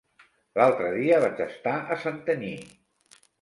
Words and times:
L'altre 0.59 0.87
dia 0.95 1.19
vaig 1.25 1.43
estar 1.45 1.75
a 1.81 1.99
Santanyí. 2.07 2.51